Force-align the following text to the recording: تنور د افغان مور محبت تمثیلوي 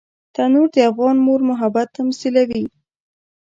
تنور 0.33 0.67
د 0.75 0.77
افغان 0.89 1.17
مور 1.25 1.39
محبت 1.49 1.87
تمثیلوي 1.97 2.65